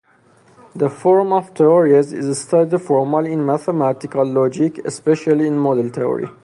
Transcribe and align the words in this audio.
The 0.75 0.89
form 0.89 1.31
of 1.31 1.51
theories 1.51 2.11
is 2.11 2.41
studied 2.41 2.81
formally 2.81 3.33
in 3.33 3.45
mathematical 3.45 4.25
logic, 4.25 4.79
especially 4.79 5.45
in 5.45 5.59
model 5.59 5.89
theory. 5.89 6.27